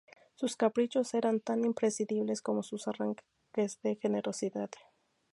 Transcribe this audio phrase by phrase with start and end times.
[0.33, 3.23] Sus caprichos eran tan impredecibles como sus arranques
[3.83, 4.71] de generosidad.